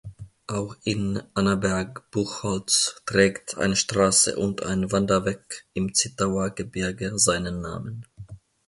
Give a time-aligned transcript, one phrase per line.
[0.47, 8.03] Auch in Annaberg-Buchholz trägt eine Straße und ein Wanderweg im Zittauer Gebirge seinen Namen.